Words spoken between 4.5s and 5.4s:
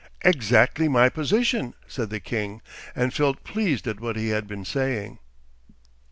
saying.